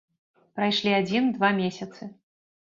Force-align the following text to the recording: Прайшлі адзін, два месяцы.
Прайшлі 0.59 0.95
адзін, 1.01 1.29
два 1.37 1.53
месяцы. 1.61 2.09